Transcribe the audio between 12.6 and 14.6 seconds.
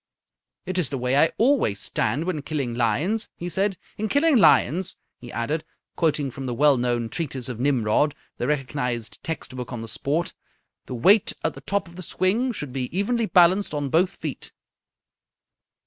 be evenly balanced on both feet.'"